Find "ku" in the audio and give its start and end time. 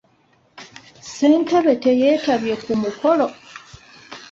2.63-2.71